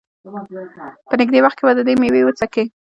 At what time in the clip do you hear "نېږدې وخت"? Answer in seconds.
1.19-1.57